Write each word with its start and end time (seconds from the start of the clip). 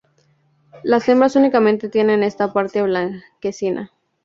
Las 0.81 1.07
hembras 1.09 1.35
únicamente 1.35 1.87
tienen 1.87 2.23
esta 2.23 2.51
parte 2.53 2.81
blanquecina. 2.81 3.91